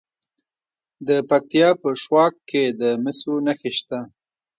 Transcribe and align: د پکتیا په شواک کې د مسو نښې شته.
د 1.07 1.09
پکتیا 1.29 1.69
په 1.81 1.89
شواک 2.03 2.33
کې 2.49 2.63
د 2.79 2.83
مسو 3.03 3.33
نښې 3.45 3.71
شته. 3.77 3.99